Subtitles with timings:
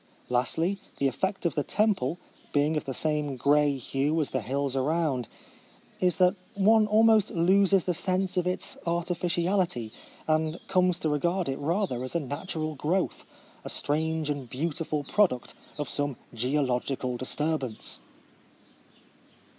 [0.29, 2.17] Lastly, the effect of the temple—
[2.53, 5.27] being of the same grey hue as the hills around—
[6.01, 9.91] is, that one almost loses the sense of its artifici ality,
[10.27, 13.25] and comes to regard it rather as a natural growth,
[13.63, 17.99] a strange and beautiful product of some geological disturbance.